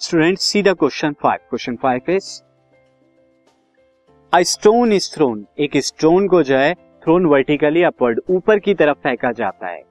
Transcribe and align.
Student 0.00 0.38
see 0.38 0.62
the 0.62 0.72
question 0.78 1.12
five 1.22 1.38
question 1.50 1.76
five 1.76 2.10
is 2.10 2.26
a 4.32 4.40
stone 4.42 4.92
is 4.92 5.10
thrown 5.14 5.44
एक 5.58 5.76
stone 5.76 6.28
को 6.28 6.42
जो 6.42 6.56
है 6.56 6.74
thrown 6.74 7.26
vertically 7.26 7.82
upward 7.82 8.20
ऊपर 8.30 8.58
की 8.58 8.74
तरफ़ 8.74 8.98
फेंका 8.98 9.32
जाता 9.32 9.66
है। 9.66 9.82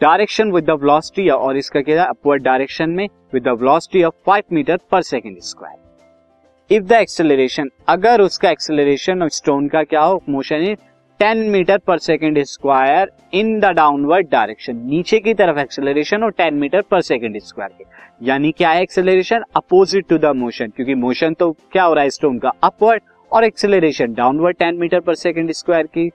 डायरेक्शन 0.00 0.50
विद 0.52 0.64
द 0.64 0.76
वेलोसिटी 0.82 1.28
और 1.28 1.56
इसका 1.56 1.80
क्या 1.80 2.04
अपवर्ड 2.04 2.42
डायरेक्शन 2.42 2.90
में 2.90 3.06
with 3.34 3.42
the 3.42 3.56
velocity 3.60 4.02
of 4.02 4.14
5 4.30 4.52
metre 4.52 4.78
पर 4.90 5.02
second 5.02 5.38
square 5.42 6.74
if 6.74 6.84
the 6.84 6.92
acceleration 6.92 7.70
अगर 7.88 8.20
उसका 8.20 8.50
एक्सेलरेशन 8.50 9.22
ऑफ़ 9.22 9.32
स्टोन 9.32 9.68
का 9.68 9.82
क्या 9.84 10.02
हो 10.02 10.22
मोशन 10.28 10.70
इज़ 10.70 10.78
10 11.20 11.36
मीटर 11.48 11.78
पर 11.78 11.98
second 11.98 12.38
square 12.44 13.10
in 13.34 13.58
the 13.60 13.70
downward 13.76 14.28
direction 14.30 14.76
नीचे 14.90 15.18
की 15.20 15.32
तरफ़ 15.34 15.58
एक्सेलरेशन 15.58 16.22
और 16.24 16.32
10 16.32 16.52
मीटर 16.52 16.82
पर 16.90 17.00
सेकेंड 17.00 17.36
स्क्वायर 17.38 17.72
के। 17.78 17.84
यानी 18.26 18.52
क्या 18.52 18.70
है 18.70 18.82
acceleration 18.82 19.42
opposite 19.56 20.06
to 20.08 20.18
the 20.18 20.26
motion 20.36 20.70
क्योंकि 20.76 20.94
मोशन 20.94 21.34
तो 21.34 21.50
क्या 21.72 21.84
हो 21.84 21.94
रहा 21.94 22.04
है 22.04 22.10
स्टोन 22.10 22.38
का? 22.38 22.52
अपवर्ड 22.62 23.02
और 23.32 23.44
एक्सेलरेशन 23.44 24.14
डाउनवर्ड 24.14 24.56
10 24.58 24.78
मीटर 24.80 25.00
पर 25.00 25.14
सेकेंड 25.14 25.50
स्क्वायर 25.52 25.86
की। 25.86 26.06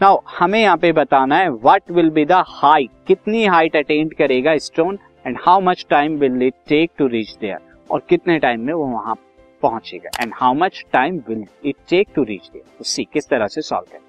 नाउ 0.00 0.18
हमें 0.38 0.60
यहाँ 0.60 0.76
पे 0.76 0.90
बताना 0.92 1.36
है 1.36 1.48
what 1.50 1.90
will 1.90 2.10
be 2.10 2.24
the 2.24 2.42
height 2.48 2.90
कितनी 3.06 3.44
हाइट 3.46 3.76
अटेंड 3.76 4.12
करेगा 4.14 4.56
stone 4.64 4.98
and 5.26 5.38
how 5.42 5.60
much 5.60 5.86
time 5.90 6.18
will 6.18 6.42
it 6.42 6.54
take 6.68 6.90
to 6.98 7.06
reach 7.06 7.36
there 7.40 7.58
और 7.90 8.02
कितने 8.08 8.38
टाइम 8.38 8.66
में 8.66 8.72
वो 8.74 8.84
वहाँ 8.86 9.14
पहुंचेगा? 9.62 10.10
And 10.22 10.32
how 10.34 10.54
much 10.54 10.84
time 10.92 11.16
will 11.28 11.44
it 11.64 11.76
take 11.88 12.08
to 12.14 12.22
reach 12.24 12.50
there 12.52 12.80
उसी 12.80 13.04
किस 13.12 13.28
तरह 13.28 13.46
से 13.46 13.62
सॉल्व 13.62 13.92
करें 13.92 14.06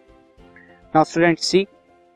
नाउ 0.93 1.03
स्टूडेंट 1.03 1.37
सी 1.39 1.65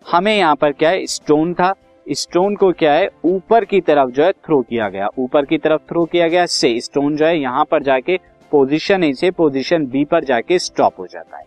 हमें 0.05 0.35
यहाँ 0.37 0.55
पर 0.55 0.71
क्या 0.71 0.89
है? 0.89 1.05
स्टोन 1.05 1.53
था। 1.53 1.73
स्टोन 2.07 2.55
को 2.55 2.71
क्या 2.71 2.93
है? 2.93 3.09
ऊपर 3.25 3.65
की 3.65 3.81
तरफ़ 3.81 4.09
जो 4.09 4.23
है 4.23 4.31
थ्रो 4.31 4.61
किया 4.61 4.87
गया। 4.89 5.07
ऊपर 5.19 5.45
की 5.45 5.57
तरफ़ 5.57 5.81
थ्रो 5.89 6.05
किया 6.05 6.27
गया। 6.27 6.45
से 6.45 6.79
स्टोन 6.81 7.15
जो 7.17 7.25
है, 7.25 7.37
यहाँ 7.39 7.65
पर 7.71 7.83
जाके 7.83 8.17
पोजीशन 8.51 9.03
ए 9.03 9.11
से 9.13 9.29
पोजीशन 9.31 9.85
बी 9.85 10.03
पर 10.05 10.23
जाके 10.23 10.57
स्टॉप 10.59 10.99
हो 10.99 11.05
जाता 11.07 11.37
है। 11.37 11.45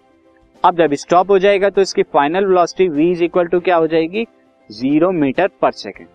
अब 0.64 0.76
जब 0.76 0.94
स्टॉप 0.94 1.30
हो 1.30 1.38
जाएगा 1.38 1.70
तो 1.70 1.80
इसकी 1.80 2.02
final 2.04 2.46
velocity 2.46 2.88
v 2.90 3.10
is 3.10 3.24
equal 3.24 3.46
to 3.46 3.60
क्या 3.60 3.76
हो 3.76 3.86
जाएगी? 3.86 4.26
Zero 4.70 5.10
metre 5.12 5.50
per 5.62 5.72
second 5.72 6.08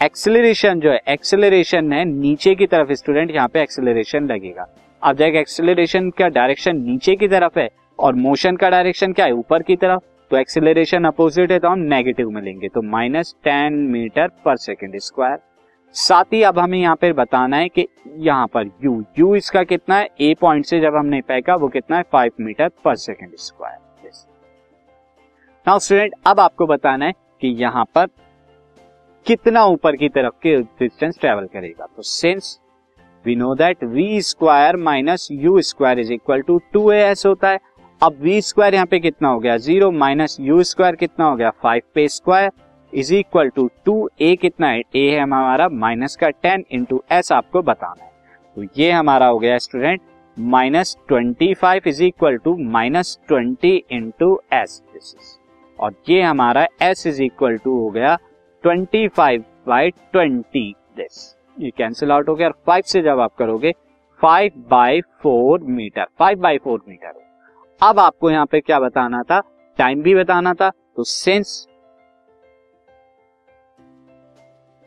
acceleration 0.00 0.80
जो 0.80 0.90
है 0.90 1.00
एक्सेलरेशन 1.08 1.92
है, 1.92 2.04
नीचे 2.04 2.54
की 2.54 2.66
तरफ़ 2.66 2.92
स्टूडेंट 2.92 3.30
यहाँ 3.30 3.48
पे 3.48 3.62
एक्सेलरेशन 3.62 4.26
लगेगा। 4.26 4.66
अब 5.02 5.16
जाएगा 5.16 5.40
एक्सेलरेशन 5.40 6.10
का 6.10 6.28
डायरेक्शन 6.28 6.76
नीचे 6.78 7.16
की 7.16 7.28
तरफ़ 7.28 7.58
है 7.58 7.68
और 7.98 8.14
मोशन 8.16 8.56
का 8.56 8.70
डायरेक्शन 8.70 9.12
क्या 9.12 9.26
है? 9.26 9.32
ऊपर 9.32 9.62
की 9.62 9.76
तरफ़। 9.76 10.00
तो 10.30 10.36
एक्सेलरेशन 10.36 11.04
अपोजिट 11.04 11.52
है 11.52 11.58
तो 11.58 11.68
हम 11.68 11.78
नेगेटिव 11.88 12.30
में 12.30 12.40
लेंगे 12.42 12.68
तो 12.68 12.82
minus 12.84 13.34
ten 13.44 13.74
metre 13.90 14.28
per 14.44 14.56
second 14.56 14.98
square 14.98 15.38
साथ 15.94 16.32
ही 16.32 16.42
अब 16.42 16.58
हमें 16.58 16.78
यहाँ 16.78 16.96
पे 16.96 17.12
बताना 17.12 17.56
है 17.56 17.68
कि 17.68 17.86
यहाँ 18.18 18.46
पर 18.56 18.70
u 18.86 18.94
u 19.20 19.34
इसका 19.36 19.62
कितना 19.64 19.96
है? 19.96 20.08
ए 20.20 20.34
पॉइंट 20.40 20.66
से 20.66 20.80
जब 20.80 20.96
हमने 20.96 21.20
फेंका 21.20 21.54
वो 21.54 21.68
कितना 21.68 21.96
है? 21.96 22.02
Five 22.12 22.32
metre 22.40 22.68
per 22.84 22.96
second 22.96 23.36
square 23.36 23.86
now 25.66 25.78
student 25.78 26.12
अब 26.26 26.40
आपको 26.40 26.66
बताना 26.66 27.06
है 27.06 27.12
कि 27.42 27.48
यहाँ 27.58 27.84
पर 27.94 28.06
कितना 29.26 29.64
ऊपर 29.66 29.96
की 29.96 30.08
तरफ़ 30.08 30.34
के 30.42 30.56
डिस्टेंस 30.56 31.18
ट्रेवल 31.20 31.46
करेगा। 31.46 31.86
तो 31.86 32.02
since 32.02 32.58
we 33.24 33.34
know 33.36 33.54
that 33.54 33.84
v 33.84 34.20
square 34.22 34.76
minus 34.76 35.28
u 35.32 35.60
square 35.62 35.98
is 35.98 36.12
equal 36.12 36.42
to 36.42 36.58
two 36.72 36.90
a 36.90 36.98
s 37.00 37.26
होता 37.26 37.50
है 37.50 37.58
अब 38.02 38.18
वी 38.22 38.40
स्क्वायर 38.40 38.74
यहाँ 38.74 38.86
पे 38.86 38.98
कितना 39.00 39.28
हो 39.28 39.38
गया? 39.40 39.56
ज़ीरो 39.56 39.90
माइनस 39.90 40.36
यू 40.40 40.62
स्क्वायर 40.62 40.96
कितना 40.96 41.24
हो 41.26 41.36
गया? 41.36 41.50
फाइव 41.62 41.82
पे 41.94 42.06
square 42.08 42.50
is 42.92 43.12
equal 43.14 43.48
to 43.48 43.66
two 43.84 44.08
a 44.20 44.36
कितना 44.36 44.68
है? 44.68 44.82
ए 44.96 45.10
है 45.10 45.20
हमारा 45.20 45.68
माइनस 45.68 46.16
का 46.16 46.28
टेन 46.30 46.64
इंटू 46.72 47.02
एस 47.12 47.32
आपको 47.32 47.62
बताना 47.62 48.04
है। 48.04 48.10
तो 48.56 48.64
ये 48.78 48.90
हमारा 48.92 49.26
हो 49.26 49.38
गया 49.38 49.58
student 49.58 50.00
minus 50.36 50.96
twenty 51.08 51.52
five 51.54 51.88
is 51.88 52.02
equal 52.04 52.36
to 52.38 52.56
minus 52.70 53.18
twenty 53.28 53.76
into 53.92 54.40
s 54.52 54.82
और 55.78 55.94
ये 56.08 56.22
हमारा 56.22 56.66
एस 56.82 57.06
इज़ 57.06 57.22
इक्वल 57.22 57.56
टू 57.58 57.78
हो 57.80 57.90
गया 57.90 58.16
twenty 58.64 59.06
five 59.08 59.44
by 59.66 59.90
twenty 59.90 60.70
this 60.96 61.34
ये 61.56 61.70
कैंसिल 61.78 62.12
आउट 62.12 62.28
हो 62.28 62.34
गया 62.34 62.48
और 62.48 62.62
फाइव 62.66 62.82
से 62.86 63.02
जब 63.02 63.20
आप 63.20 63.34
करोगे 63.38 63.72
five 64.20 64.64
by 64.70 65.00
four 65.22 65.64
metre 65.70 66.06
five 66.18 66.38
by 66.40 66.58
four 66.58 66.82
metre 66.88 67.26
अब 67.80 67.98
आपको 68.00 68.30
यहाँ 68.30 68.46
पे 68.46 68.60
क्या 68.60 68.78
बताना 68.80 69.22
था? 69.22 69.40
टाइम 69.78 70.00
भी 70.02 70.14
बताना 70.14 70.52
था 70.54 70.70
तो 70.96 71.04
सेंस 71.04 71.66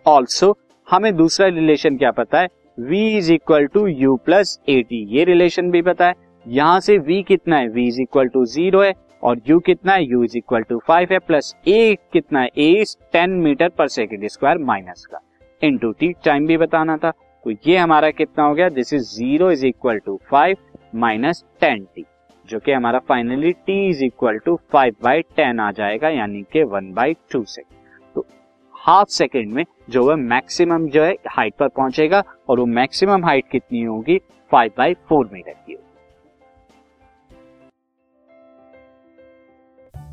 ऑल्सो 0.05 0.55
हमें 0.87 1.15
दूसरा 1.15 1.47
रिलेशन 1.47 1.97
क्या 1.97 2.11
पता 2.11 2.39
है? 2.39 2.47
V 2.77 2.93
is 3.17 3.31
equal 3.33 3.65
to 3.67 3.85
u 3.87 4.15
plus 4.25 4.59
a 4.69 4.81
t 4.83 5.03
ये 5.15 5.23
रिलेशन 5.25 5.71
भी 5.71 5.81
पता 5.81 6.07
है। 6.07 6.13
यहाँ 6.45 6.79
से 6.79 6.97
v 6.99 7.23
कितना 7.27 7.57
है? 7.57 7.69
V 7.69 7.77
is 7.79 8.01
equal 8.01 8.27
to 8.27 8.45
zero 8.47 8.81
है, 8.81 8.93
और 9.23 9.39
u 9.39 9.61
कितना 9.65 9.93
है? 9.93 10.05
U 10.07 10.23
is 10.23 10.37
equal 10.37 10.63
to 10.63 10.79
five 10.87 11.07
है 11.11 11.19
प्लस 11.19 11.53
a 11.67 11.95
कितना 12.13 12.39
है? 12.39 12.49
A 12.49 12.69
is 12.81 12.95
ten 13.13 13.39
metre 13.41 13.69
per 13.69 13.87
second 13.89 14.27
square 14.27 14.57
minus 14.65 15.05
का। 15.05 15.19
इन 15.61 15.77
टू 15.77 15.91
टी 15.91 16.13
टाइम 16.25 16.47
भी 16.47 16.57
बताना 16.57 16.97
था। 16.97 17.11
तो 17.43 17.51
ये 17.67 17.77
हमारा 17.77 18.09
कितना 18.11 18.43
हो 18.43 18.53
गया? 18.53 18.69
This 18.69 18.93
is 18.93 19.03
zero 19.09 19.51
is 19.51 19.65
equal 19.65 19.99
to 19.99 20.19
five 20.31 20.57
minus 20.95 21.43
ten 21.61 21.85
t 21.85 22.05
जो 22.45 22.59
कि 22.59 22.71
हमारा 22.71 22.99
finally 22.99 23.51
t 23.53 23.75
is 23.89 24.03
equal 24.03 24.37
to 24.37 24.59
five 24.71 24.95
by 25.03 25.21
ten 25.21 25.59
आ 25.59 25.71
जाएगा, 25.71 26.09
यानी 26.09 26.41
कि 26.53 26.63
वन 26.63 26.91
बाई 26.93 27.13
टू 27.31 27.43
सेकेंड 27.45 27.79
तो 28.15 28.25
हाफ़ 28.73 29.09
सेकेंड 29.09 29.51
में 29.53 29.63
जो 29.89 30.09
है 30.09 30.15
मैक्सिमम 30.15 30.87
जो 30.87 31.03
है 31.03 31.15
हाइट 31.29 31.53
पर 31.59 31.67
पहुंचेगा, 31.67 32.23
और 32.49 32.59
वो 32.59 32.65
मैक्सिमम 32.65 33.25
हाइट 33.25 33.45
कितनी 33.51 33.83
होगी? 33.83 34.17
फाइव 34.51 34.71
बाई 34.77 34.93
फोर 35.09 35.29
मीटर 35.33 35.51
की 35.51 35.73
होगी। 35.73 35.79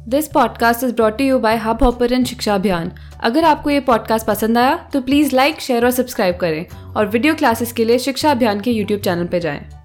This 0.09 0.29
podcast 0.29 0.85
is 0.85 0.95
brought 0.95 1.21
you 1.21 1.39
by 1.39 1.57
hub 1.57 1.83
hopper 1.83 2.25
शिक्षा 2.25 2.55
अभियान 2.55 2.93
अगर 3.25 3.45
आपको 3.45 3.71
ये 3.71 3.81
पॉडकास्ट 3.81 4.27
पसंद 4.27 4.59
आया 4.59 4.77
तो 4.93 5.01
प्लीज़ 5.01 5.35
लाइक 5.37 5.61
शेयर 5.61 5.85
और 5.85 5.91
सब्सक्राइब 5.91 6.37
करें। 6.37 6.95
और 6.95 7.07
वीडियो 7.07 7.35
क्लासेस 7.35 7.73
के 7.73 7.85
लिए 7.85 7.99
शिक्षा 7.99 8.31
अभियान 8.31 8.61
के 8.61 8.71
यूट्यूब 8.71 9.01
चैनल 9.01 9.27
पर 9.27 9.39
जाएँ। 9.39 9.78